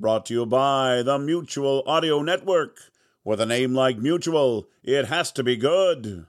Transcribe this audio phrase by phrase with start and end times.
[0.00, 2.78] Brought to you by the Mutual Audio Network.
[3.22, 6.24] With a name like Mutual, it has to be good.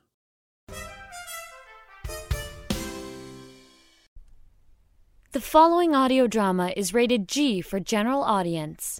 [5.32, 9.00] The following audio drama is rated G for general audience.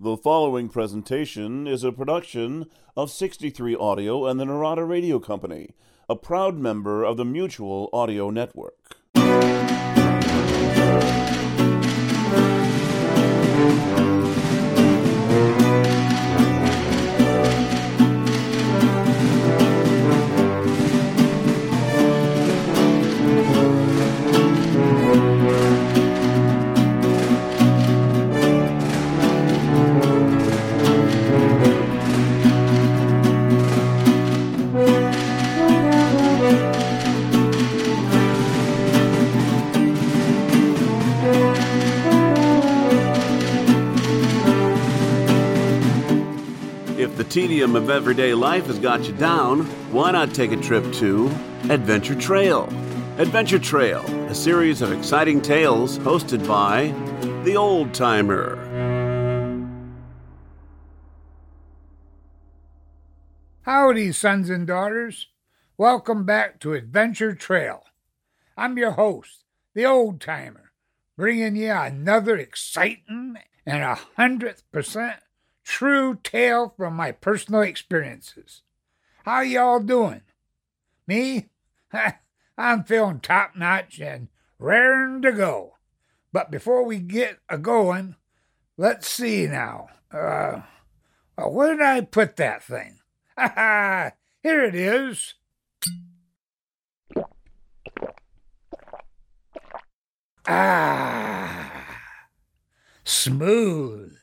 [0.00, 5.76] The following presentation is a production of 63 Audio and the Narada Radio Company,
[6.08, 8.95] a proud member of the Mutual Audio Network.
[47.66, 51.26] Tedium of everyday life has got you down, why not take a trip to
[51.68, 52.68] Adventure Trail?
[53.18, 56.94] Adventure Trail, a series of exciting tales hosted by
[57.42, 58.54] the Old Timer.
[63.62, 65.26] Howdy, sons and daughters.
[65.76, 67.82] Welcome back to Adventure Trail.
[68.56, 69.42] I'm your host,
[69.74, 70.70] the old timer,
[71.16, 75.16] bringing you another exciting and a hundredth percent
[75.66, 78.62] true tale from my personal experiences.
[79.24, 80.22] How y'all doing?
[81.06, 81.48] Me?
[82.58, 85.74] I'm feeling top notch and raring to go.
[86.32, 88.14] But before we get a going,
[88.76, 89.88] let's see now.
[90.14, 90.62] Uh,
[91.36, 93.00] uh, where did I put that thing?
[93.36, 95.34] Here it is.
[100.48, 101.98] Ah,
[103.04, 104.16] smooth.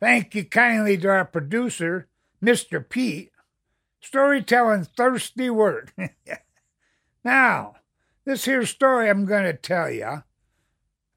[0.00, 2.08] Thank you kindly to our producer,
[2.42, 2.86] Mr.
[2.86, 3.30] Pete.
[4.00, 5.94] Storytelling thirsty work.
[7.24, 7.74] now,
[8.24, 10.22] this here story I'm going to tell you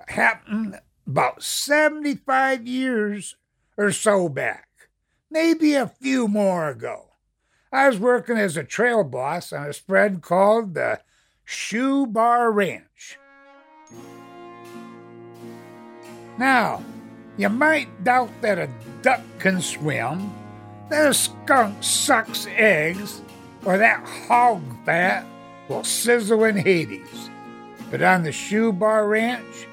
[0.10, 3.38] happened about 75 years
[3.78, 4.68] or so back,
[5.32, 7.12] maybe a few more ago.
[7.72, 11.00] I was working as a trail boss on a spread called the
[11.46, 13.18] Shoe Bar Ranch.
[16.38, 16.84] Now,
[17.38, 18.70] you might doubt that a
[19.02, 20.32] duck can swim,
[20.90, 23.22] that a skunk sucks eggs,
[23.66, 25.26] or that hog fat
[25.68, 27.30] will sizzle in Hades.
[27.90, 29.68] But on the Shoe Bar Ranch,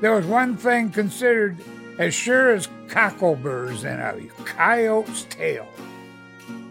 [0.00, 1.56] there was one thing considered
[1.98, 5.66] as sure as cockleburs in a coyote's tail.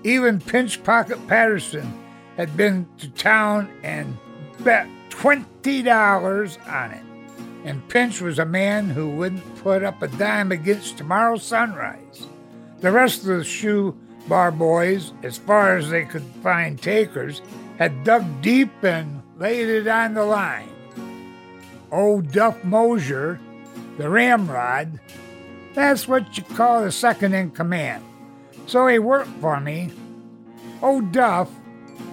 [0.03, 1.93] Even Pinch Pocket Patterson
[2.37, 4.17] had been to town and
[4.59, 7.03] bet $20 on it.
[7.63, 12.27] And Pinch was a man who wouldn't put up a dime against tomorrow's sunrise.
[12.79, 13.95] The rest of the shoe
[14.27, 17.41] bar boys, as far as they could find takers,
[17.77, 20.69] had dug deep and laid it on the line.
[21.91, 23.39] Old Duff Mosier,
[23.97, 24.99] the ramrod,
[25.73, 28.03] that's what you call the second in command.
[28.67, 29.91] So he worked for me.
[30.81, 31.49] Old Duff,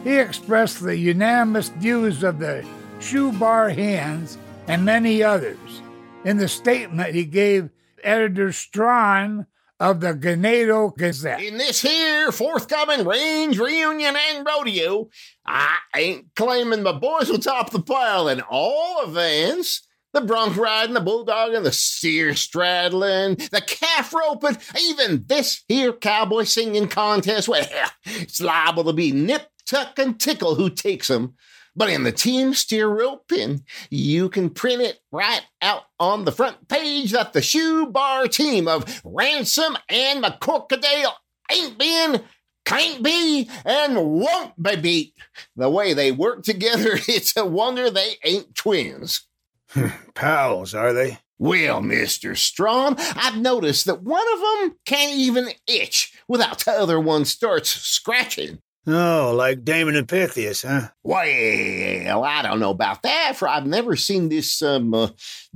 [0.05, 2.67] he expressed the unanimous views of the
[3.01, 5.83] shoe bar hands and many others
[6.25, 7.71] in the statement he gave
[8.05, 9.47] editor Strawn
[9.81, 11.43] of the Ganado Gazette.
[11.43, 15.09] In this here forthcoming range reunion and rodeo,
[15.47, 19.83] I ain't claiming my boys will top the pile in all events.
[20.15, 25.93] The bronc riding, the bulldog, and the steer straddling, the calf roping, even this here
[25.93, 27.47] cowboy singing contest.
[27.47, 27.67] Well,
[28.05, 31.35] it's liable to be nip, tuck, and tickle who takes 'em.
[31.79, 32.91] But in the team steer
[33.29, 38.27] pin, you can print it right out on the front page that the shoe bar
[38.27, 41.13] team of Ransom and McCorkadale
[41.53, 42.23] ain't been,
[42.65, 45.15] can't be, and won't be beat.
[45.55, 49.29] The way they work together, it's a wonder they ain't twins.
[49.71, 51.21] Hmm, pals, are they?
[51.39, 52.37] Well, Mr.
[52.37, 57.71] Strawn, I've noticed that one of 'em can't even itch without the other one starts
[57.71, 58.59] scratching.
[58.91, 60.89] Oh, like Damon and Pythias, huh?
[61.03, 65.09] Well, I don't know about that, for I've never seen this um, uh,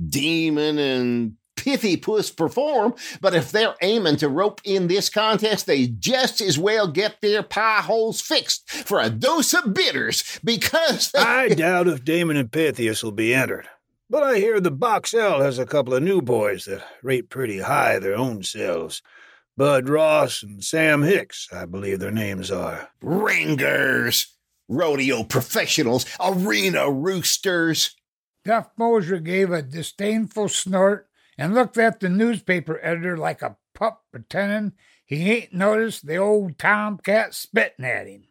[0.07, 2.93] demon and pithy puss perform.
[3.21, 7.41] But if they're aiming to rope in this contest, they just as well get their
[7.41, 12.51] pie holes fixed for a dose of bitters because they- I doubt if Damon and
[12.51, 13.67] Pythias will be entered.
[14.09, 17.59] But I hear the Box L has a couple of new boys that rate pretty
[17.61, 19.01] high their own selves.
[19.55, 22.89] Bud Ross and Sam Hicks, I believe their names are.
[23.01, 24.35] ringers,
[24.67, 27.95] rodeo professionals, arena roosters.
[28.43, 31.07] Duff Mosier gave a disdainful snort
[31.37, 34.73] and looked at the newspaper editor like a pup pretending
[35.05, 38.23] he ain't noticed the old tomcat spitting at him.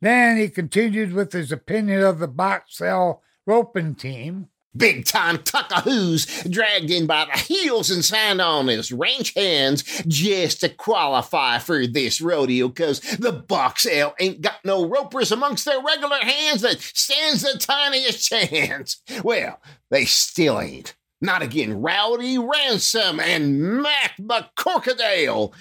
[0.00, 4.48] Then he continued with his opinion of the Box L roping team.
[4.74, 10.60] Big time tuckahoos dragged in by the heels and signed on as ranch hands just
[10.60, 15.82] to qualify for this rodeo because the Box L ain't got no ropers amongst their
[15.82, 19.02] regular hands that stands the tiniest chance.
[19.22, 19.60] Well,
[19.90, 20.94] they still ain't.
[21.20, 25.52] Not again Rowdy Ransom and Mac McCorkadale.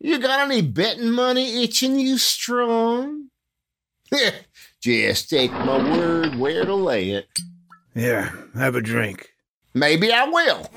[0.00, 3.30] You got any betting money itching you strong?
[4.80, 7.26] Just take my word where to lay it.
[7.94, 9.28] Here, have a drink.
[9.74, 10.68] Maybe I will.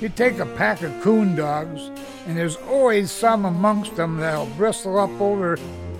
[0.00, 1.90] You take a pack of coon dogs,
[2.26, 5.56] and there's always some amongst them that'll bristle up over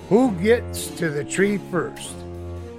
[0.08, 2.14] who gets to the tree first.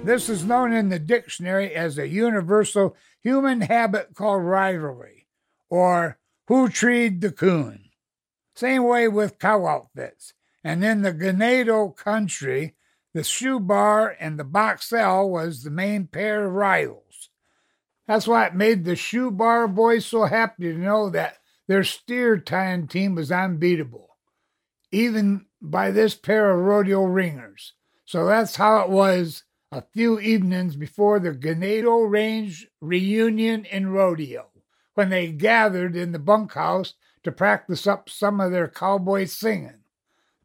[0.04, 5.26] This is known in the dictionary as a universal human habit called rivalry,
[5.70, 6.18] or
[6.48, 7.81] who treed the coon.
[8.62, 10.34] Same way with cow outfits.
[10.62, 12.76] And in the Ganado country,
[13.12, 17.30] the shoe bar and the Box L was the main pair of rivals.
[18.06, 22.38] That's why it made the shoe bar boys so happy to know that their steer
[22.38, 24.10] tying team was unbeatable,
[24.92, 27.72] even by this pair of rodeo ringers.
[28.04, 29.42] So that's how it was
[29.72, 34.50] a few evenings before the Ganado Range reunion in rodeo,
[34.94, 36.94] when they gathered in the bunkhouse
[37.24, 39.80] to practice up some of their cowboy singing.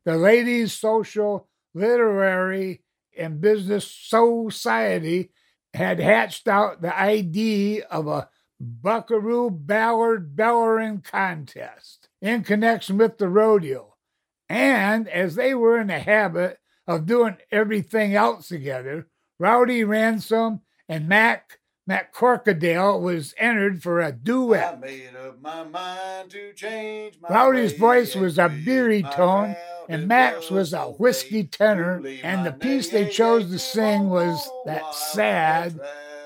[0.06, 2.84] The ladies' social, literary,
[3.18, 5.32] and business society
[5.74, 8.30] had hatched out the idea of a
[8.60, 13.96] Buckaroo Ballard Bellerin contest in connection with the rodeo.
[14.50, 16.58] And as they were in the habit
[16.88, 19.08] of doing everything else together,
[19.40, 24.82] Rowdy Ransom and Mac McCorkadale was entered for a duet.
[24.82, 29.56] made up my mind to change my Rowdy's voice was a beery tone,
[29.88, 34.94] and Max was a whiskey tenor, and the piece they chose to sing was that
[34.94, 35.80] sad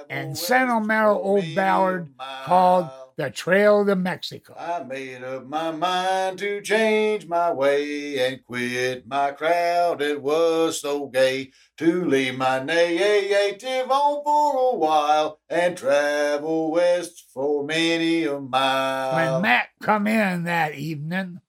[0.09, 2.13] and sentimental old ballad
[2.45, 2.89] called.
[3.17, 4.55] The Trail to Mexico.
[4.57, 10.01] I made up my mind to change my way and quit my crowd.
[10.01, 17.25] It was so gay to leave my native home for a while and travel west
[17.33, 19.33] for many a mile.
[19.33, 21.41] When Matt come in that evening,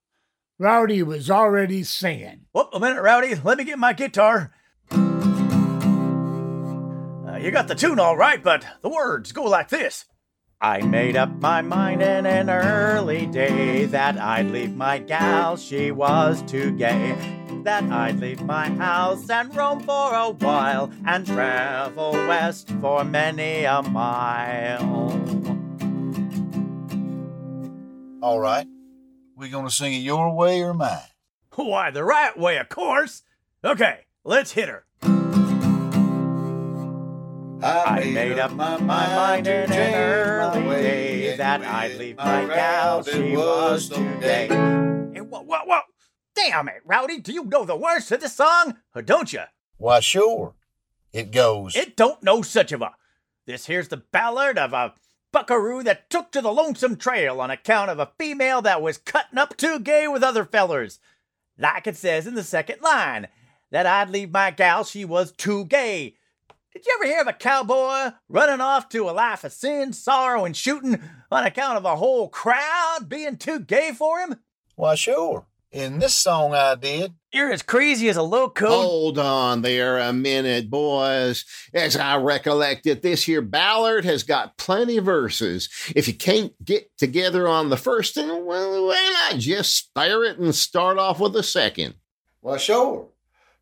[0.59, 2.43] Rowdy was already singing.
[2.53, 3.35] Whoop, a minute, Rowdy.
[3.43, 4.53] Let me get my guitar.
[4.93, 4.99] Uh,
[7.39, 10.07] you got the tune all right, but the words go like this.
[10.63, 15.91] I made up my mind in an early day that I'd leave my gal, she
[15.91, 17.17] was too gay.
[17.65, 23.65] That I'd leave my house and roam for a while and travel west for many
[23.65, 25.11] a mile.
[28.23, 28.69] All right.
[29.35, 31.01] We gonna sing it your way or mine?
[31.57, 33.25] Why, the right way, of course.
[33.65, 34.87] Okay, let's hit her.
[37.63, 43.37] I made up my mind in an early day that I'd leave my gal, she
[43.37, 44.49] was today.
[44.49, 45.81] Hey, whoa, whoa, whoa!
[46.35, 48.79] Damn it, Rowdy, do you know the words to this song?
[48.97, 49.43] Or don't you?
[49.77, 50.55] Why, sure.
[51.13, 51.77] It goes.
[51.77, 52.95] It don't know such of a.
[53.47, 54.95] This here's the ballad of a
[55.31, 59.39] buckaroo that took to the lonesome trail on account of a female that was cutting
[59.39, 60.99] up too gay with other fellers.
[61.57, 63.29] Like it says in the second line,
[63.71, 66.17] that I'd leave my gal, she was too gay.
[66.75, 70.47] Did you ever hear of a cowboy running off to a life of sin, sorrow,
[70.47, 74.37] and shooting on account of a whole crowd being too gay for him?
[74.75, 75.45] Why, sure.
[75.71, 77.13] In this song I did.
[77.31, 78.69] You're as crazy as a loco.
[78.69, 81.45] Hold on there a minute, boys.
[81.75, 85.69] As I recollect it, this here Ballard has got plenty of verses.
[85.95, 90.39] If you can't get together on the first one, well, why not just spare it
[90.39, 91.95] and start off with the second?
[92.41, 93.09] Well, sure.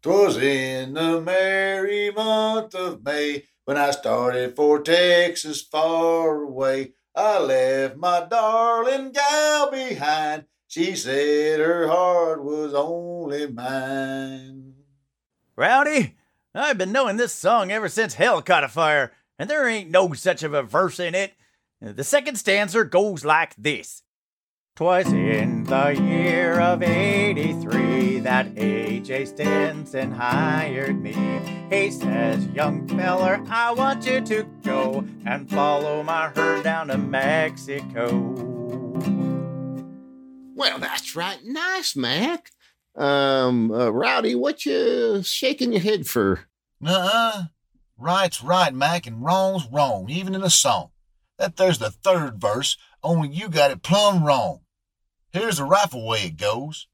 [0.03, 6.95] 'Twas in the merry month of May when I started for Texas far away.
[7.15, 10.47] I left my darling gal behind.
[10.69, 14.73] She said her heart was only mine.
[15.55, 16.17] Rowdy,
[16.55, 20.15] I've been knowing this song ever since hell caught a fire, and there ain't no
[20.15, 21.35] such of a verse in it.
[21.83, 24.03] The second stanza goes like this.
[24.81, 29.27] Twas in the year of 83 that A.J.
[29.27, 31.13] Stinson hired me.
[31.69, 36.97] He says, Young feller, I want you to go and follow my herd down to
[36.97, 38.09] Mexico.
[40.55, 41.41] Well, that's right.
[41.45, 42.51] Nice, Mac.
[42.97, 46.47] Um, uh, Rowdy, what you shaking your head for?
[46.81, 47.43] Nuh-uh.
[47.99, 50.89] Right's right, Mac, and wrong's wrong, even in a song.
[51.37, 54.61] That there's the third verse, only you got it plumb wrong.
[55.33, 56.89] Here's the rifle way it goes.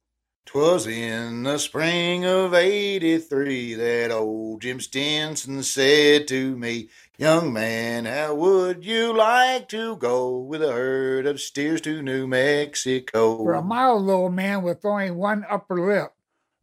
[0.44, 8.04] 'Twas in the spring of 83 that old Jim Stinson said to me, Young man,
[8.04, 13.38] how would you like to go with a herd of steers to New Mexico?
[13.38, 16.12] For a mild little man with only one upper lip,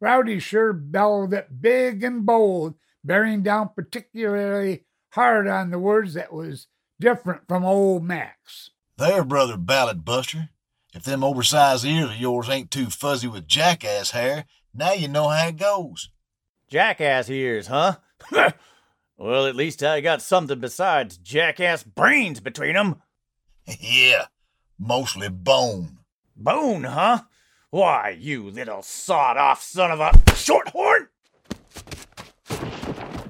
[0.00, 6.32] Rowdy sure bellowed it big and bold, bearing down particularly hard on the words that
[6.32, 6.68] was
[7.00, 8.70] different from old Max.
[8.96, 10.50] There, brother ballad buster.
[10.94, 15.28] If them oversized ears of yours ain't too fuzzy with jackass hair, now you know
[15.28, 16.10] how it goes.
[16.68, 17.96] Jackass ears, huh?
[19.16, 23.02] well, at least I got something besides jackass brains between 'em.
[23.80, 24.26] yeah,
[24.78, 25.98] mostly bone.
[26.36, 27.22] Bone, huh?
[27.70, 31.08] Why, you little sawed off son of a shorthorn!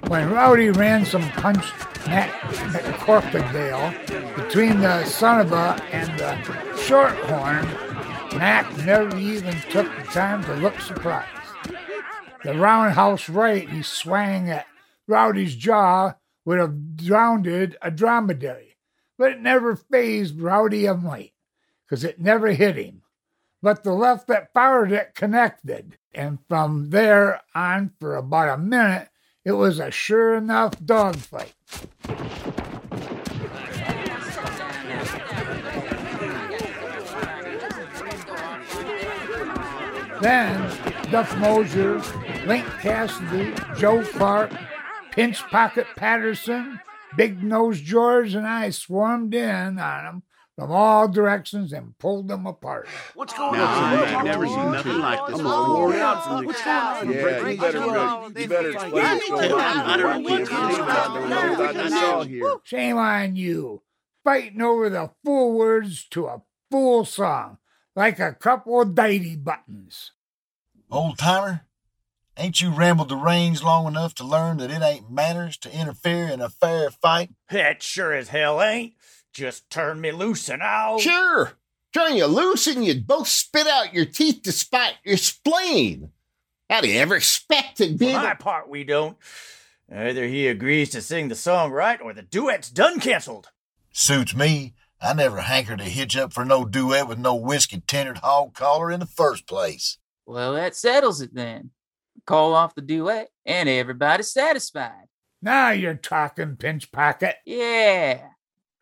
[0.08, 1.64] When Rowdy ran some punch
[2.06, 6.36] Mac McCorkadale between the son of a and the
[6.76, 7.64] shorthorn,
[8.38, 11.30] Mac never even took the time to look surprised.
[12.44, 14.66] The roundhouse right he swang at
[15.06, 18.76] Rowdy's jaw would have drowned a dromedary,
[19.16, 21.32] but it never phased Rowdy a mite,
[21.86, 23.02] because it never hit him.
[23.62, 29.08] But the left that fired it connected, and from there on for about a minute,
[29.44, 31.54] it was a sure enough dogfight.
[40.20, 42.00] Then Duff Mosier,
[42.46, 44.52] Link Cassidy, Joe Clark,
[45.10, 46.80] Pinch Pocket Patterson,
[47.16, 50.22] Big Nose George, and I swarmed in on them
[50.56, 52.88] from all directions and pulled them apart.
[53.14, 53.98] What's going on?
[53.98, 55.40] I've never seen nothing like this.
[55.40, 57.12] I'm all worn out from the What's going on?
[57.12, 60.22] Yeah, you better, you better explain what's going on.
[60.22, 62.56] We can't without this all here.
[62.64, 63.82] Shame on you,
[64.22, 67.58] fighting over the full words to a full song,
[67.96, 70.12] like a couple of diety buttons.
[70.90, 71.62] Old timer,
[72.36, 76.28] ain't you rambled the range long enough to learn that it ain't manners to interfere
[76.28, 77.30] in a fair fight?
[77.50, 78.92] That sure as hell ain't.
[79.34, 80.98] Just turn me loose and I'll.
[80.98, 81.52] Sure.
[81.92, 86.10] Turn you loose and you'd both spit out your teeth to spite your spleen.
[86.70, 89.16] How do you ever expect to be For my part, we don't.
[89.92, 93.50] Either he agrees to sing the song right or the duet's done canceled.
[93.92, 94.74] Suits me.
[95.00, 98.90] I never hankered to hitch up for no duet with no whiskey tendered hog collar
[98.90, 99.98] in the first place.
[100.26, 101.70] Well, that settles it then.
[102.24, 105.08] Call off the duet, and everybody's satisfied.
[105.42, 107.36] Now you're talking, Pinch Pocket.
[107.44, 108.28] Yeah.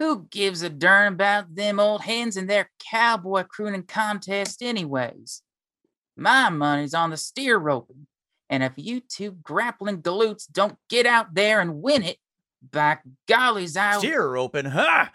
[0.03, 5.43] Who gives a darn about them old hens and their cowboy crooning contest, anyways?
[6.17, 8.09] My money's on the steer roping,
[8.51, 12.17] and if you two grappling galoots don't get out there and win it,
[12.69, 14.01] by gollies, I'll.
[14.01, 15.07] Steer roping, huh?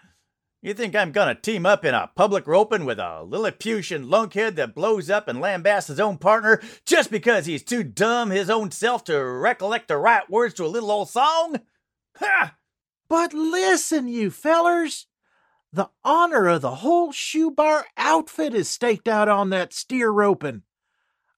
[0.62, 4.74] You think I'm gonna team up in a public roping with a Lilliputian lunkhead that
[4.74, 9.04] blows up and lambasts his own partner just because he's too dumb his own self
[9.04, 11.60] to recollect the right words to a little old song?
[12.16, 12.54] Ha!
[13.08, 15.06] But listen, you fellers.
[15.72, 20.62] The honor of the whole shoe bar outfit is staked out on that steer roping.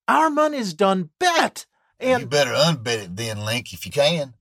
[0.07, 1.67] Our money's done bet,
[1.99, 4.35] and You better unbet it then, Link, if you can.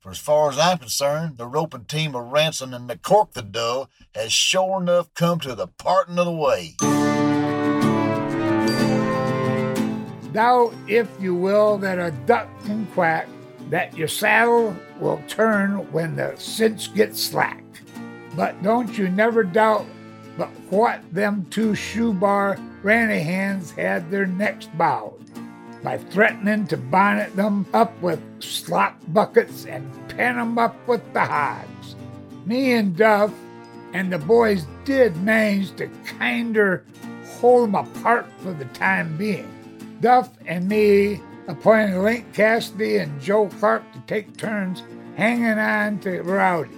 [0.00, 4.80] For as far as I'm concerned, the roping team of Ransom and McCorkadale has sure
[4.80, 6.74] enough come to the parting of the way.
[10.32, 13.28] Doubt, if you will, that a duck can quack,
[13.72, 17.80] that your saddle will turn when the cinch gets slacked.
[18.36, 19.86] But don't you never doubt
[20.36, 25.18] but what them two shoe bar Ranahan's had their necks bowed
[25.82, 31.24] by threatening to bonnet them up with slop buckets and pen 'em up with the
[31.24, 31.96] hogs.
[32.44, 33.32] Me and Duff
[33.94, 35.88] and the boys did manage to
[36.18, 36.84] kinder
[37.40, 39.48] hold 'em apart for the time being.
[40.02, 44.82] Duff and me appointed Link Cassidy and Joe Clark to take turns
[45.16, 46.70] hanging on to Rowdy,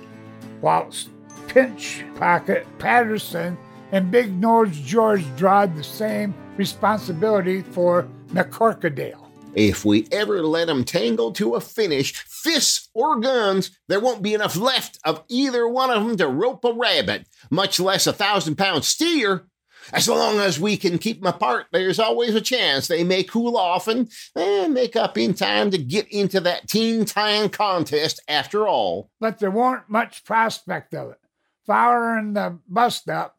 [0.61, 1.11] whilst
[1.49, 3.56] Pinch Pocket Patterson
[3.92, 9.21] and Big Nose George drawed the same responsibility for McCorkadale.
[9.54, 14.35] If we ever let 'em tangle to a finish, fists or guns, there won't be
[14.35, 18.56] enough left of either one of 'em to rope a rabbit, much less a thousand
[18.56, 19.47] pound steer.
[19.93, 23.57] As long as we can keep 'em apart, there's always a chance they may cool
[23.57, 28.67] off and eh, make up in time to get into that teen time contest after
[28.67, 29.11] all.
[29.21, 31.19] But there weren't much prospect of it.
[31.67, 33.38] And the bust up,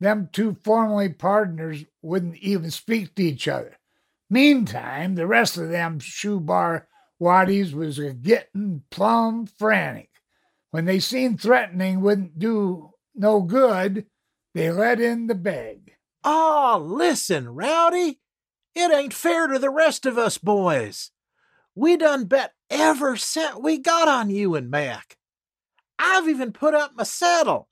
[0.00, 3.76] them two formerly partners wouldn't even speak to each other.
[4.28, 6.88] Meantime, the rest of them shoe bar
[7.20, 10.10] waddies was getting plumb frantic.
[10.70, 14.06] When they seen threatening wouldn't do no good,
[14.54, 15.96] they let in the beg.
[16.24, 18.20] Aw, ah, listen, Rowdy.
[18.74, 21.10] It ain't fair to the rest of us boys.
[21.74, 25.16] We done bet every cent we got on you and Mac.
[25.98, 27.68] I've even put up my saddle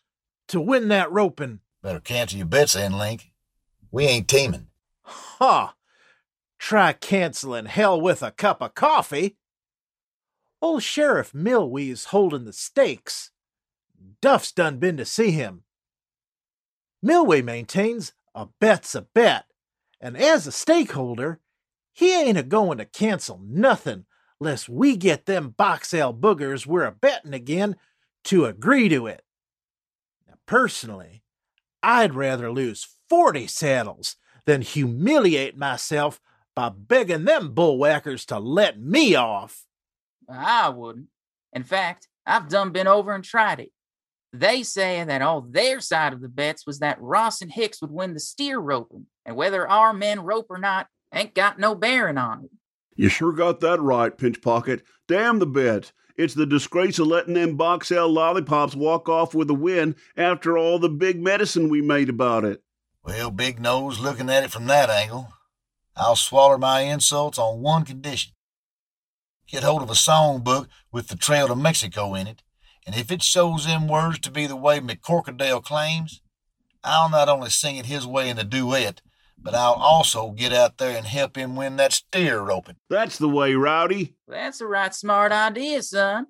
[0.49, 1.61] to win that roping.
[1.83, 3.33] Better cancel your bets then, Link.
[3.91, 4.69] We ain't teaming.
[5.03, 5.71] Huh.
[6.59, 9.37] Try canceling hell with a cup of coffee.
[10.61, 13.31] Old Sheriff Milwee's holding the stakes.
[14.21, 15.65] Duff's done been to see him.
[17.03, 19.47] Milwee maintains a bet's a bet,
[20.01, 21.41] and as a stakeholder,
[21.93, 24.07] he ain't a going to cancel nothing
[24.41, 27.77] lest we get them Box L boogers we're a betting again
[28.25, 29.23] to agree to it.
[30.27, 31.23] Now, personally,
[31.83, 34.17] I'd rather lose 40 saddles
[34.47, 36.21] than humiliate myself
[36.55, 39.65] by begging them bullwhackers to let me off.
[40.29, 41.09] I wouldn't.
[41.53, 43.73] In fact, I've done been over and tried it.
[44.33, 47.91] They say that all their side of the bets was that Ross and Hicks would
[47.91, 52.17] win the steer roping, and whether our men rope or not ain't got no bearing
[52.17, 52.51] on it.
[52.97, 54.83] You sure got that right, Pinch Pocket.
[55.07, 55.93] Damn the bet.
[56.17, 60.57] It's the disgrace of letting them Box L lollipops walk off with a win after
[60.57, 62.63] all the big medicine we made about it.
[63.05, 65.33] Well, Big Nose, looking at it from that angle,
[65.97, 68.33] I'll swallow my insults on one condition.
[69.49, 72.43] Get hold of a songbook with the trail to Mexico in it,
[72.87, 76.21] and if it shows them words to be the way McCorkadale claims,
[76.85, 79.03] I'll not only sing it his way in the duet,
[79.39, 82.77] but I'll also get out there and help him win that steer roping.
[82.89, 84.15] That's the way, Rowdy.
[84.29, 86.27] That's a right smart idea, son.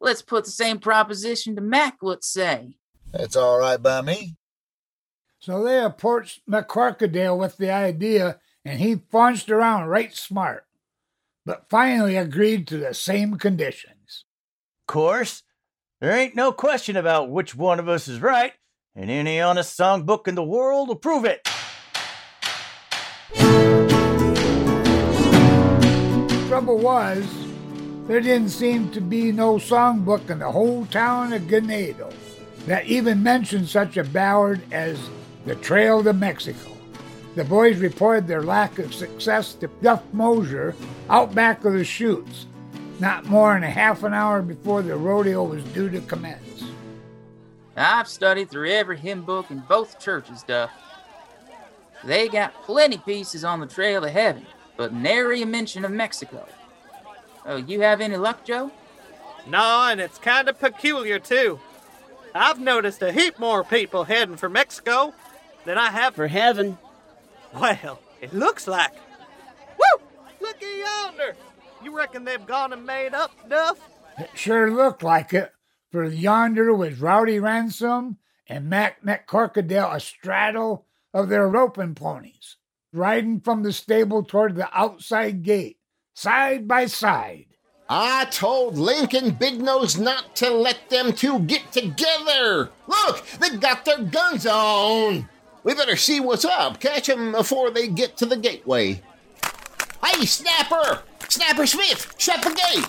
[0.00, 2.76] Let's put the same proposition to Mac, let's say.
[3.12, 4.36] That's all right by me.
[5.38, 10.64] So they approached McCorkadale with the idea, and he punched around right smart,
[11.44, 14.24] but finally agreed to the same conditions.
[14.86, 15.42] Course,
[16.04, 18.52] there ain't no question about which one of us is right,
[18.94, 21.42] and any honest songbook in the world will prove it.
[26.46, 27.26] Trouble was,
[28.06, 32.12] there didn't seem to be no songbook in the whole town of Ganado
[32.66, 35.08] that even mentioned such a ballad as
[35.46, 36.76] The Trail to Mexico.
[37.34, 40.74] The boys reported their lack of success to Duff Mosier
[41.08, 42.44] out back of the chutes,
[43.00, 46.64] not more than a half an hour before the rodeo was due to commence.
[47.76, 50.70] I've studied through every hymn book in both churches, Duff.
[52.04, 56.46] They got plenty pieces on the trail to heaven, but nary a mention of Mexico.
[57.46, 58.70] Oh, you have any luck, Joe?
[59.46, 61.60] No, and it's kind of peculiar, too.
[62.34, 65.14] I've noticed a heap more people heading for Mexico
[65.64, 66.78] than I have For heaven.
[67.52, 68.92] Well, it looks like.
[69.78, 70.04] Woo!
[70.40, 71.36] Looky yonder!
[71.84, 73.78] You reckon they've gone and made up, Duff?
[74.18, 75.52] It sure looked like it,
[75.92, 78.16] for yonder was Rowdy Ransom
[78.48, 82.56] and Mac McCorkadale astraddle of their roping ponies,
[82.90, 85.78] riding from the stable toward the outside gate,
[86.14, 87.48] side by side.
[87.86, 92.70] I told Lincoln Big Nose not to let them two get together.
[92.86, 95.28] Look, they got their guns on.
[95.64, 96.80] We better see what's up.
[96.80, 99.02] Catch 'em before they get to the gateway.
[100.04, 101.02] Hey, Snapper!
[101.28, 102.84] Snapper Smith, shut the gate!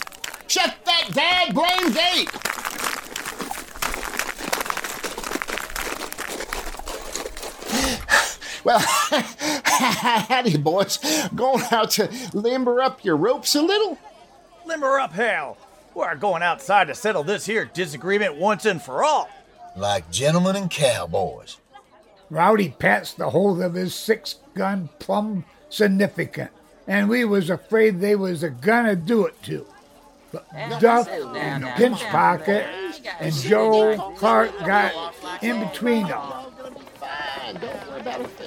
[0.48, 2.30] Shut that dad blame gate!
[8.66, 8.80] Well,
[9.64, 10.98] howdy, boys.
[11.36, 14.00] Going out to limber up your ropes a little?
[14.66, 15.58] Limber up hell.
[15.94, 19.30] We're going outside to settle this here disagreement once and for all.
[19.78, 21.58] Like gentlemen and cowboys.
[22.32, 26.50] Rowdy pats the hold of his six gun plumb significant,
[26.88, 29.66] and we was afraid they was a gonna do it too,
[30.32, 31.66] But yeah, Duff and.
[31.76, 32.66] Pinch Pocket
[33.20, 36.22] and Joe Clark got in between them.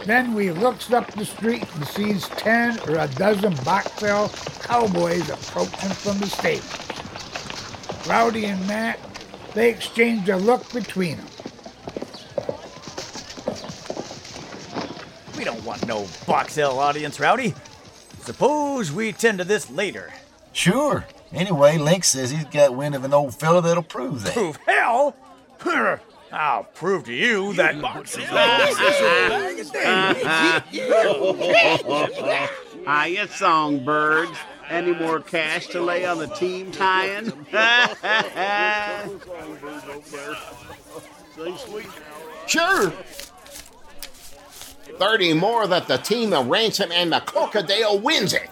[0.04, 4.28] Then we looks up the street and sees ten or a dozen Box L
[4.62, 6.62] cowboys approaching from the stage.
[8.08, 8.98] Rowdy and Matt,
[9.54, 11.26] they exchanged a look between them.
[15.36, 17.54] We don't want no Box L audience, Rowdy.
[18.28, 20.12] Suppose we tend to this later.
[20.52, 21.06] Sure.
[21.32, 24.34] Anyway, Link says he's got wind of an old fella that'll prove that.
[24.34, 25.16] Prove hell?
[26.30, 28.26] I'll prove to you that Box Hill
[32.86, 34.36] Hiya, songbirds.
[34.68, 37.32] Any more cash to lay on the team tie-in?
[42.46, 42.92] Sure.
[44.98, 48.48] 30 more that the team of Ransom and the Crocodile wins it.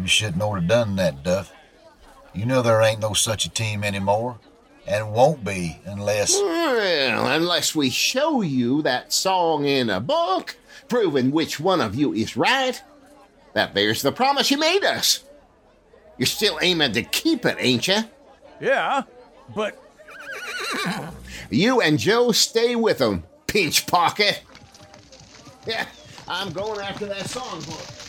[0.00, 1.52] You shouldn't have done that, Duff.
[2.34, 4.38] You know there ain't no such a team anymore,
[4.86, 6.34] and won't be unless.
[6.34, 10.56] Well, unless we show you that song in a book,
[10.88, 12.82] proving which one of you is right,
[13.54, 15.24] that there's the promise you made us.
[16.18, 17.98] You're still aiming to keep it, ain't you?
[18.60, 19.02] Yeah,
[19.54, 19.78] but
[21.50, 24.42] You and Joe stay with them, pinch pocket.
[25.66, 25.86] Yeah,
[26.26, 28.01] I'm going after that songbook.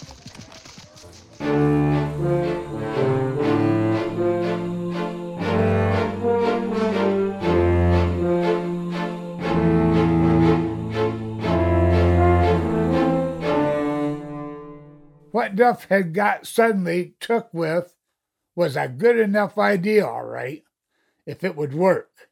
[15.33, 17.95] What Duff had got suddenly took with
[18.55, 20.63] was a good enough idea, all right,
[21.25, 22.29] if it would work.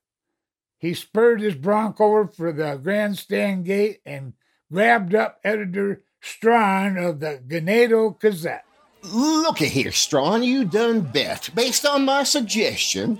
[0.77, 4.33] He spurred his bronc over for the grandstand gate and
[4.71, 8.65] grabbed up editor Strawn of the Ganado Gazette.
[9.11, 13.19] Looky here, Strawn, you done bet, based on my suggestion,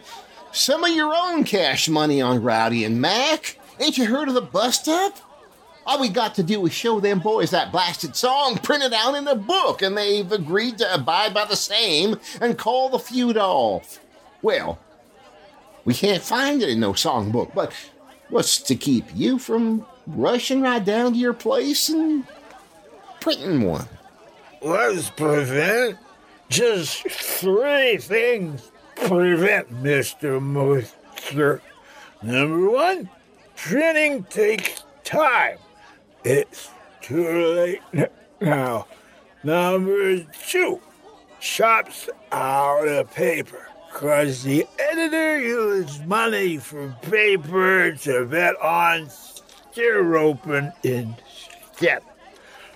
[0.52, 3.58] some of your own cash money on Rowdy and Mac.
[3.80, 5.18] Ain't you heard of the bust up?
[5.92, 9.28] All we got to do is show them boys that blasted song printed out in
[9.28, 14.00] a book, and they've agreed to abide by the same and call the feud off.
[14.42, 14.80] Well,
[15.84, 17.74] we can't find it in no songbook, but
[18.30, 22.26] what's to keep you from rushing right down to your place and
[23.20, 23.90] printing one?
[24.62, 25.98] Let's prevent
[26.48, 30.42] just three things prevent Mr.
[30.42, 31.62] Mosier.
[32.22, 33.10] Number one,
[33.58, 35.58] printing takes time.
[36.24, 36.70] It's
[37.02, 38.86] too late now.
[39.44, 40.80] Number two,
[41.40, 43.68] shops out of paper.
[43.92, 52.04] Cause the editor used money from paper to bet on steer roping instead.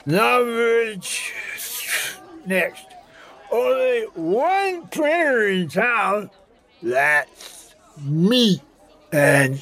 [0.05, 0.95] Number
[2.45, 2.86] next,
[3.51, 6.31] only one printer in town.
[6.81, 8.62] That's me.
[9.12, 9.55] And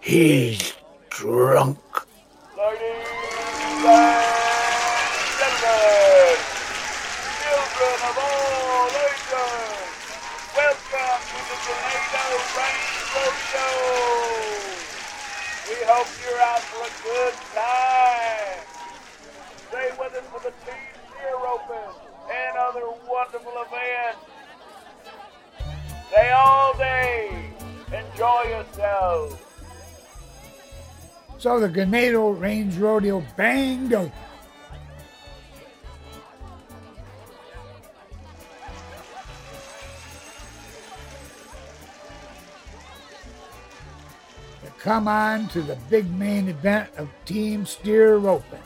[0.00, 0.74] he's
[1.10, 1.78] drunk.
[2.64, 2.80] Children
[8.08, 9.92] of all ages,
[10.56, 13.68] welcome to the Ganado Range Rodeo.
[15.68, 18.64] We hope you're out for a good time.
[19.68, 20.94] Stay with us for the team
[21.44, 21.88] open
[22.32, 24.24] and other wonderful events.
[26.08, 27.52] Stay all day.
[27.92, 29.53] Enjoy yourselves.
[31.44, 34.10] So the Ganado Range Rodeo banged open.
[44.78, 48.58] Come on to the big main event of Team Steer roping,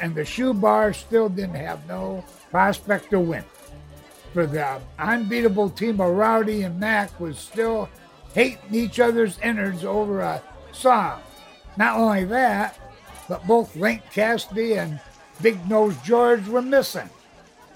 [0.00, 3.42] And the shoe bar still didn't have no prospect to win.
[4.32, 7.88] For the unbeatable team of Rowdy and Mac was still
[8.32, 11.20] hating each other's innards over a song.
[11.76, 12.78] Not only that,
[13.28, 15.00] but both Link Cassidy and
[15.40, 17.08] Big Nose George were missing,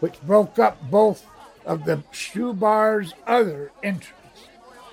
[0.01, 1.27] which broke up both
[1.65, 4.13] of the shoe bar's other interests.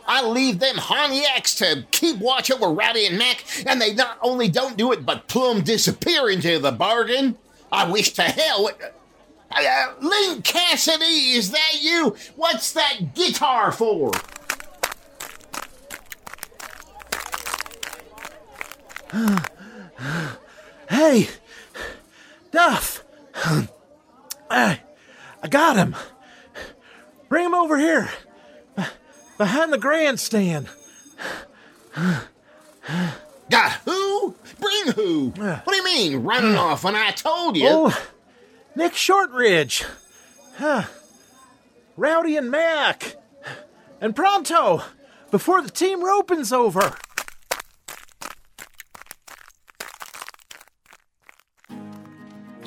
[0.05, 4.49] I leave them Honiaks to keep watch over Rowdy and Mac, and they not only
[4.49, 7.37] don't do it, but plumb disappear into the bargain.
[7.71, 8.67] I wish to hell.
[8.67, 8.77] It,
[9.51, 12.15] uh, Link Cassidy, is that you?
[12.35, 14.11] What's that guitar for?
[20.89, 21.29] Hey,
[22.51, 23.03] Duff.
[24.49, 24.79] I,
[25.41, 25.95] I got him.
[27.29, 28.09] Bring him over here.
[29.37, 30.69] Behind the grandstand.
[33.49, 34.35] Got who?
[34.59, 35.29] Bring who?
[35.35, 36.59] What do you mean, running hmm.
[36.59, 37.67] off when I told you?
[37.69, 38.03] Oh,
[38.75, 39.83] Nick Shortridge.
[40.57, 40.83] Huh.
[41.97, 43.15] Rowdy and Mac.
[43.99, 44.83] And pronto,
[45.31, 46.95] before the team roping's over.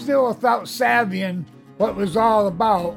[0.06, 1.44] Still without Savian,
[1.78, 2.96] what was all about,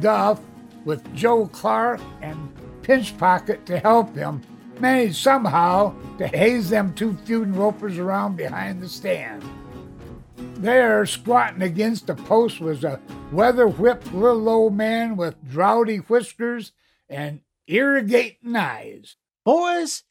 [0.00, 0.38] Duff,
[0.84, 4.42] with Joe Clark and Pinch Pocket to help him,
[4.78, 9.42] managed somehow to haze them two feuding ropers around behind the stand.
[10.56, 13.00] There, squatting against a post, was a
[13.32, 16.72] weather whipped little old man with droughty whiskers
[17.08, 19.16] and irrigating eyes.
[19.42, 20.02] Boys,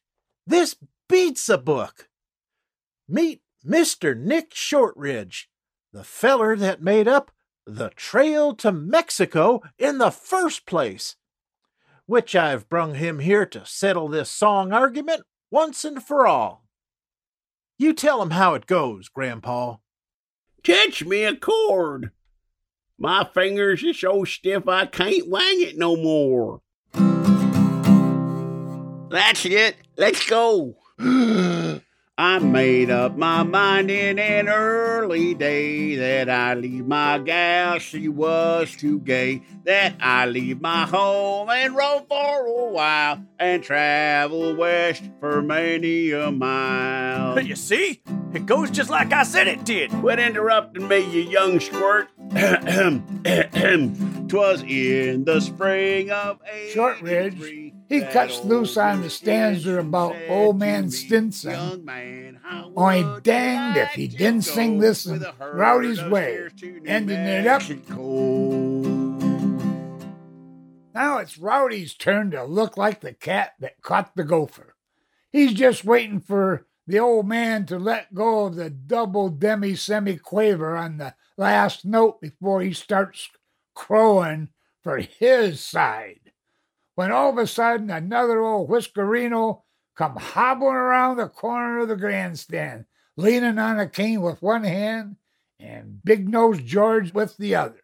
[0.48, 0.76] this
[1.08, 2.10] beats a book.
[3.08, 4.18] Meet Mr.
[4.18, 5.51] Nick Shortridge,
[5.94, 7.32] the feller that made up
[7.66, 11.16] the Trail to Mexico in the first place,
[12.06, 16.66] which I've brung him here to settle this song argument once and for all.
[17.78, 19.78] You tell him how it goes, Grandpa.
[20.64, 22.12] Catch me a cord.
[22.98, 26.62] My fingers is so stiff I can't wang it no more.
[29.10, 29.76] That's it.
[29.98, 30.78] Let's go.
[32.18, 38.10] I made up my mind in an early day that I leave my gal, she
[38.10, 39.42] was too gay.
[39.64, 46.12] That I leave my home and roam for a while and travel west for many
[46.12, 47.40] a mile.
[47.52, 48.02] You see?
[48.34, 49.92] It goes just like I said it did.
[49.92, 52.08] Quit interrupting me, you young squirt.
[54.30, 56.40] Twas in the spring of
[56.72, 61.52] Shortridge, 83 he cuts loose on the stanza about old man Stinson.
[61.52, 62.40] "Young man,
[62.74, 66.54] Only oh, danged if he didn't sing this in with a herd Rowdy's way, steers
[66.62, 67.62] to New ending it up.
[67.68, 68.72] Mexico?"
[70.96, 74.78] Now it's Rowdy's turn to look like the cat that caught the gopher.
[75.34, 80.16] He's just waiting for the old man to let go of the double demi semi
[80.16, 83.28] quaver on the last note before he starts
[83.74, 84.50] crowing
[84.84, 86.20] for his side.
[86.94, 89.64] When all of a sudden another old whiskerino
[89.96, 92.86] come hobbling around the corner of the grandstand,
[93.18, 95.16] leaning on a cane with one hand
[95.60, 97.82] and Big Nose George with the other.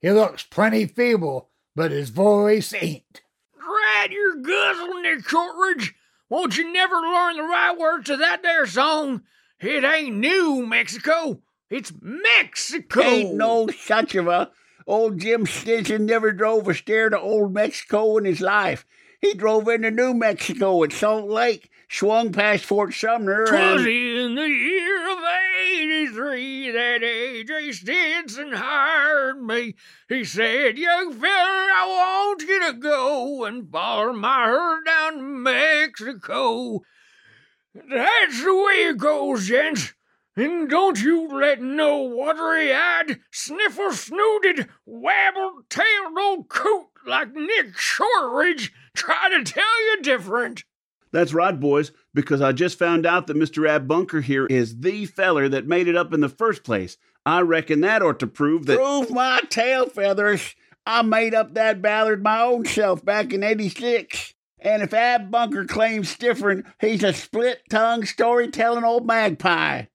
[0.00, 3.20] He looks plenty feeble, but his voice ain't.
[3.58, 5.94] Drat your guzzle, Nick Shortridge.
[6.30, 9.20] Won't you never learn the right words to that there song?
[9.60, 11.42] It ain't New Mexico.
[11.70, 13.02] It's Mexico.
[13.02, 14.50] Ain't no such of a.
[14.86, 18.86] Old Jim Stinson never drove a stair to Old Mexico in his life.
[19.20, 24.34] He drove into New Mexico at Salt Lake, swung past Fort Sumner, Twas and in
[24.36, 25.18] the year of
[25.72, 27.72] 83 that A.J.
[27.72, 29.74] Stinson hired me.
[30.08, 35.22] He said, Young feller, I want you to go and follow my herd down to
[35.22, 36.82] Mexico.
[37.74, 39.94] That's the way it goes, gents.
[40.38, 47.78] And don't you let no watery eyed, sniffle snooted, wabble tailed old coot like Nick
[47.78, 50.64] Shortridge try to tell you different.
[51.10, 53.66] That's right, boys, because I just found out that Mr.
[53.66, 56.98] Ab Bunker here is the feller that made it up in the first place.
[57.24, 58.76] I reckon that ought to prove that.
[58.76, 60.54] Prove my tail feathers.
[60.84, 64.34] I made up that ballad my own self back in 86.
[64.58, 69.86] And if Ab Bunker claims different, he's a split tongued storytelling old magpie.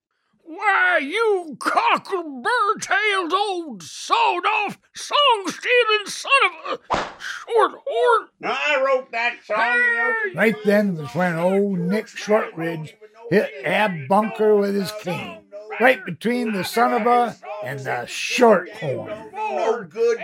[0.54, 6.30] Why, you cockle bird tailed old sawed off song stealing son
[6.68, 8.28] of a short horn.
[8.44, 10.34] I wrote that song.
[10.34, 12.94] Right then was when old Nick Shortridge
[13.30, 15.38] hit Ab Bunker with his cane,
[15.80, 17.34] right between the son of a
[17.64, 19.10] and the short horn.
[19.32, 20.18] No good.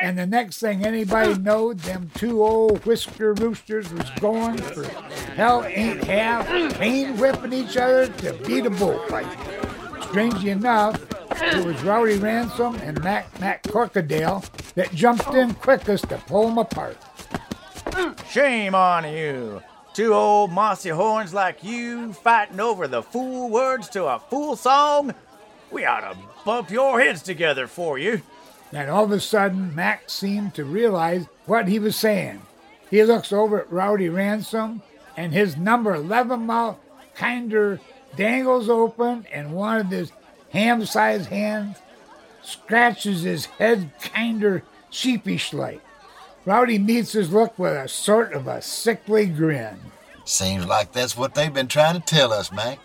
[0.00, 4.84] And the next thing anybody knowed, them two old whisker roosters was going for
[5.34, 9.26] hell ain't half, pain whipping each other to beat a bullfight.
[10.08, 11.00] Strangely enough,
[11.42, 16.96] it was Rowdy Ransom and Mac McCorkadale that jumped in quickest to pull them apart.
[18.30, 19.62] Shame on you.
[19.94, 25.14] Two old mossy horns like you fighting over the fool words to a fool song?
[25.70, 28.22] We ought to bump your heads together for you.
[28.70, 32.42] Then all of a sudden, Mac seemed to realize what he was saying.
[32.90, 34.82] He looks over at Rowdy Ransom,
[35.16, 36.78] and his number 11 mouth
[37.14, 37.80] kinder
[38.14, 40.12] dangles open, and one of his
[40.52, 41.76] ham sized hands
[42.42, 45.80] scratches his head kinder sheepish like.
[46.44, 49.78] Rowdy meets his look with a sort of a sickly grin.
[50.24, 52.78] Seems like that's what they've been trying to tell us, Mac.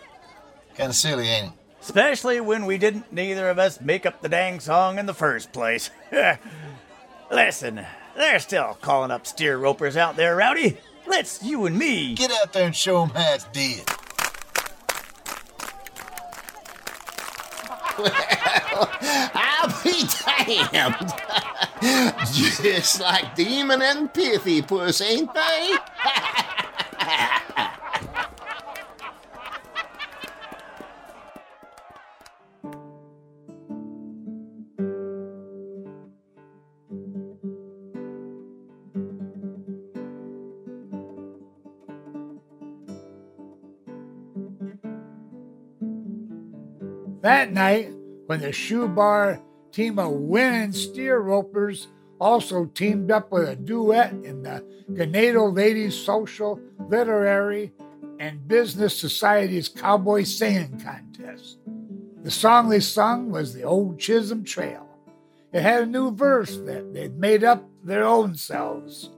[0.76, 1.52] Kinda silly, ain't it?
[1.80, 5.52] Especially when we didn't neither of us make up the dang song in the first
[5.52, 5.90] place.
[7.30, 7.84] Listen,
[8.16, 10.78] they're still calling up steer ropers out there, Rowdy.
[11.06, 12.14] Let's you and me.
[12.14, 13.88] Get out there and show 'em how it's did.
[19.34, 20.06] I'll be
[20.72, 21.12] damned.
[22.32, 25.76] Just like Demon and Pithy Puss, ain't they?
[47.22, 47.92] That night,
[48.26, 51.86] when the shoe bar team of winning steer ropers
[52.20, 57.72] also teamed up with a duet in the Ganado Ladies Social, Literary,
[58.18, 61.58] and Business Society's Cowboy Singing Contest.
[62.24, 64.88] The song they sung was the Old Chisholm Trail.
[65.52, 69.10] It had a new verse that they'd made up their own selves.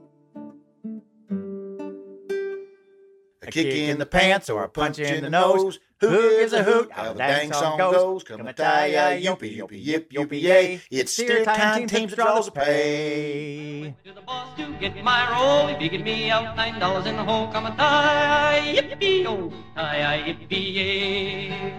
[3.47, 5.79] A kick in the pants or a punch in the nose.
[6.01, 6.91] Who gives a hoot?
[6.91, 8.23] How the dang song goes.
[8.23, 10.81] Come a tie ya, yoopy, yoopy, yip, yoopy, yay.
[10.91, 13.95] It's steer time, team to draws a pay.
[14.03, 15.69] To the boss to get my roll.
[15.69, 19.53] If you get me out nine dollars in the hole, come a tie, yippee, oh,
[19.75, 21.73] tie, yippee, yay.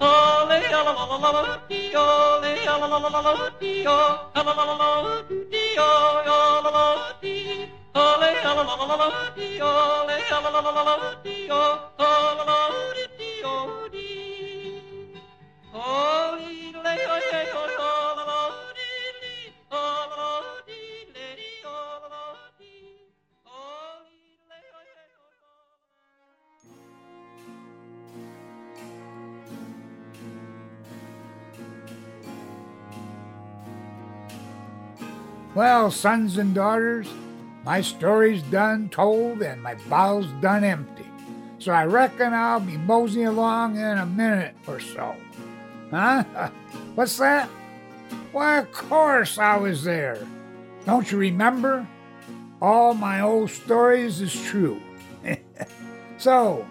[0.00, 4.30] Ole, la la la la la, dee, ole, la la la la la, dee, oh,
[35.52, 37.08] Well, sons and daughters,
[37.70, 41.06] my story's done told and my bottle's done empty.
[41.60, 45.14] So I reckon I'll be moseying along in a minute or so.
[45.92, 46.24] Huh?
[46.96, 47.48] What's that?
[48.32, 50.18] Why, of course I was there.
[50.84, 51.86] Don't you remember?
[52.60, 54.82] All my old stories is true.
[56.18, 56.66] so,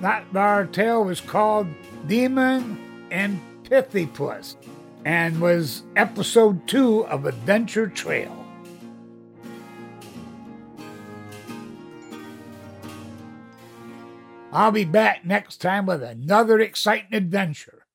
[0.00, 1.68] that our tale was called
[2.08, 4.56] Demon and Pithypuss
[5.04, 8.41] and was episode two of Adventure Trail.
[14.52, 17.86] I'll be back next time with another exciting adventure.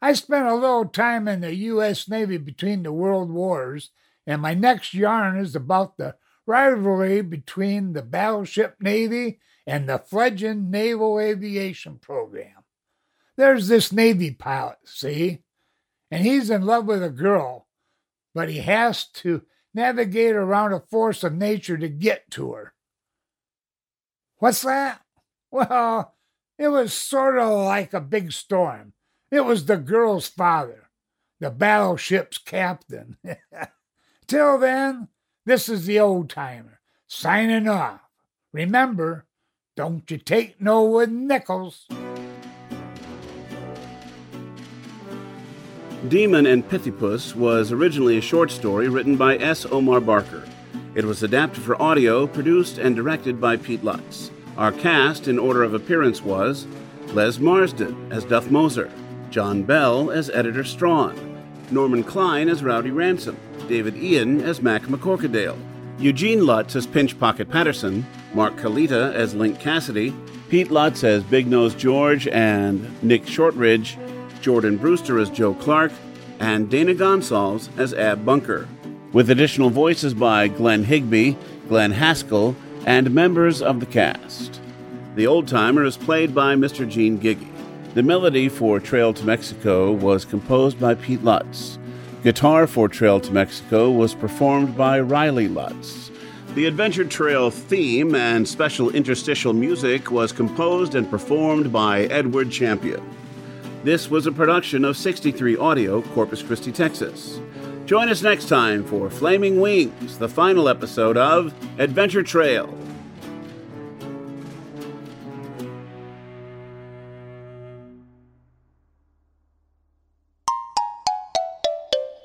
[0.00, 2.08] I spent a little time in the U.S.
[2.08, 3.90] Navy between the world wars,
[4.26, 6.14] and my next yarn is about the
[6.46, 12.64] rivalry between the battleship Navy and the fledgling Naval Aviation Program.
[13.36, 15.42] There's this Navy pilot, see?
[16.12, 17.66] and he's in love with a girl,
[18.34, 19.42] but he has to
[19.72, 22.74] navigate around a force of nature to get to her.
[24.36, 25.01] What's that?
[25.52, 26.14] Well,
[26.58, 28.94] it was sort of like a big storm.
[29.30, 30.88] It was the girl's father,
[31.40, 33.18] the battleship's captain.
[34.26, 35.08] Till then,
[35.44, 38.00] this is the old timer signing off.
[38.54, 39.26] Remember,
[39.76, 41.86] don't you take no wooden nickels.
[46.08, 49.66] Demon and Pithypuss was originally a short story written by S.
[49.66, 50.44] Omar Barker.
[50.94, 54.30] It was adapted for audio, produced, and directed by Pete Lutz.
[54.56, 56.66] Our cast, in order of appearance, was
[57.08, 58.90] Les Marsden as Duff Mosier,
[59.30, 61.16] John Bell as Editor Strawn,
[61.70, 63.36] Norman Klein as Rowdy Ransom,
[63.66, 65.58] David Ian as Mac McCorkadale,
[65.98, 70.14] Eugene Lutz as Pinch Pocket Patterson, Mark Kalita as Link Cassidy,
[70.50, 73.96] Pete Lutz as Big Nose George and Nick Shortridge,
[74.42, 75.92] Jordan Brewster as Joe Clark,
[76.40, 78.68] and Dana Gonsalves as Ab Bunker,
[79.14, 81.38] with additional voices by Glenn Higby,
[81.68, 82.54] Glenn Haskell,
[82.86, 84.60] and members of the cast.
[85.14, 86.88] The old timer is played by Mr.
[86.88, 87.48] Gene Giggy.
[87.94, 91.78] The melody for Trail to Mexico was composed by Pete Lutz.
[92.22, 96.10] Guitar for Trail to Mexico was performed by Riley Lutz.
[96.54, 103.02] The Adventure Trail theme and special interstitial music was composed and performed by Edward Champion.
[103.84, 107.40] This was a production of 63 Audio, Corpus Christi, Texas.
[107.92, 112.74] Join us next time for Flaming Wings, the final episode of Adventure Trail.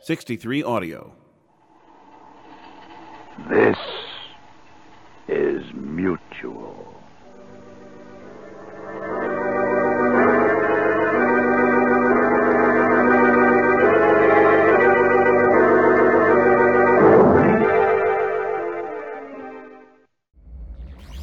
[0.03, 1.11] Sixty-three Audio.
[3.49, 3.77] This
[5.27, 6.86] is mutual.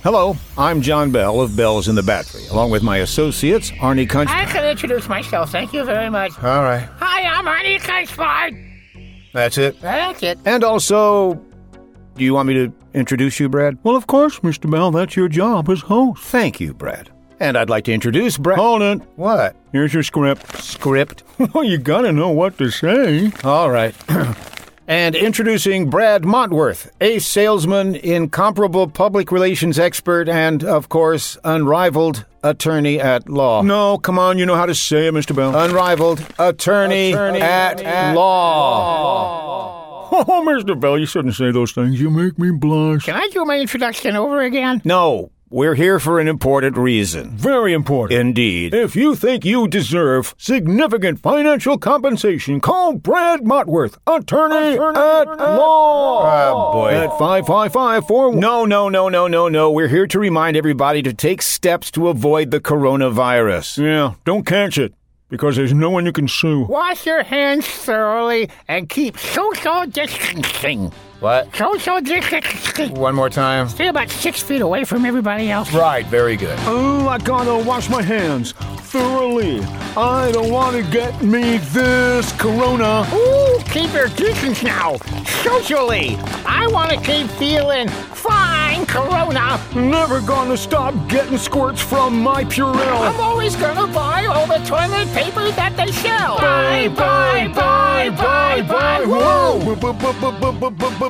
[0.05, 4.29] Hello, I'm John Bell of Bells in the Battery, along with my associates, Arnie Kunch.
[4.29, 5.51] I can introduce myself.
[5.51, 6.33] Thank you very much.
[6.45, 9.31] All right, Hi, I'm Arnie Kunchbard.
[9.33, 9.81] that's it.
[9.81, 10.39] That's it.
[10.45, 11.41] And also,
[12.17, 13.79] do you want me to introduce you, Brad?
[13.83, 14.71] Well, of course, Mr.
[14.71, 14.91] Bell.
[14.91, 16.23] That's your job as host.
[16.23, 17.09] Thank you, Brad.
[17.41, 18.59] And I'd like to introduce Brad.
[18.59, 19.01] Hold it.
[19.17, 19.57] What?
[19.73, 20.63] Here's your script.
[20.63, 21.23] Script?
[21.55, 23.33] Well, you gotta know what to say.
[23.43, 23.95] All right.
[24.87, 33.01] And introducing Brad Montworth, ace salesman, incomparable public relations expert, and, of course, unrivaled attorney
[33.01, 33.63] at law.
[33.63, 35.35] No, come on, you know how to say it, Mr.
[35.35, 35.57] Bell.
[35.57, 40.11] Unrivaled attorney, Attorney at, at law.
[40.13, 40.79] Oh, Mr.
[40.79, 41.99] Bell, you shouldn't say those things.
[41.99, 43.07] You make me blush.
[43.07, 44.83] Can I do my introduction over again?
[44.85, 47.31] No, we're here for an important reason.
[47.37, 48.19] Very important.
[48.19, 48.75] Indeed.
[48.75, 56.25] If you think you deserve significant financial compensation, call Brad Motworth, attorney, at law.
[56.51, 56.91] Oh, boy.
[56.95, 59.71] At 555 No, no, no, no, no, no.
[59.71, 63.79] We're here to remind everybody to take steps to avoid the coronavirus.
[63.85, 64.95] Yeah, don't catch it,
[65.29, 66.65] because there's no one you can sue.
[66.65, 70.91] Wash your hands thoroughly and keep social distancing.
[71.21, 71.55] What?
[71.55, 72.95] Social distancing.
[72.95, 73.69] One more time.
[73.69, 75.73] Stay about six feet away from everybody else.
[75.73, 76.59] Right, very good.
[76.63, 79.61] Oh, I gotta wash my hands thoroughly.
[79.97, 83.07] I don't want to get me this corona.
[83.13, 84.97] Ooh, keep your distance now.
[85.43, 89.61] Socially, I want to keep feeling fine, Corona.
[89.75, 93.01] Never gonna stop getting squirts from my Purell.
[93.09, 96.39] I'm always gonna buy all the toilet paper that they sell.
[96.39, 99.05] Bye, bye, bye, bye, bye.
[99.07, 99.59] Whoa!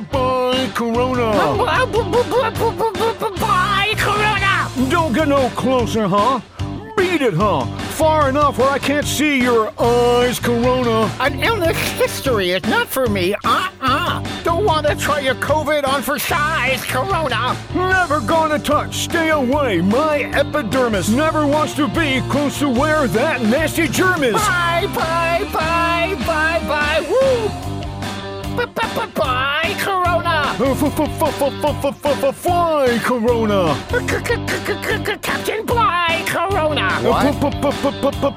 [0.01, 1.31] Bye, Corona.
[3.39, 4.89] Bye, Corona.
[4.89, 6.41] Don't get no closer, huh?
[6.97, 7.65] Beat it, huh?
[7.91, 11.09] Far enough where I can't see your eyes, Corona.
[11.19, 13.35] An illness history is not for me.
[13.45, 14.43] Uh-uh.
[14.43, 17.55] Don't want to try your COVID on for size, Corona.
[17.73, 18.95] Never gonna touch.
[18.95, 19.79] Stay away.
[19.81, 24.33] My epidermis never wants to be close to where that nasty germ is.
[24.33, 27.05] Bye, bye, bye, bye, bye.
[27.09, 27.74] Woo.
[28.55, 30.55] Bye, Corona.
[32.31, 33.75] Fly, Corona.
[35.21, 36.89] Captain Bligh, Corona.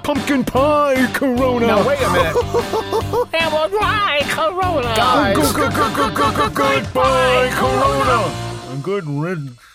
[0.03, 1.67] Pumpkin pie, Corona.
[1.67, 2.35] Now, wait a minute.
[3.35, 4.95] and we'll ride Corona.
[6.55, 8.83] Goodbye, Corona.
[8.83, 9.68] Good riddance.